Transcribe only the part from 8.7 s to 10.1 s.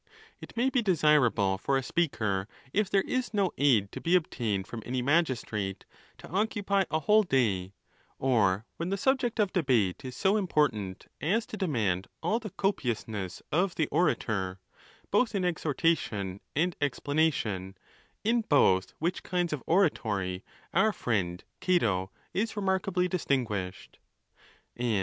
when the subject of debate